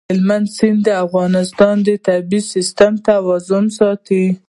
هلمند 0.09 0.47
سیند 0.57 0.79
د 0.87 0.89
افغانستان 1.05 1.75
د 1.87 1.89
طبعي 2.07 2.39
سیسټم 2.53 2.93
توازن 3.07 3.65
ساتي. 3.77 4.23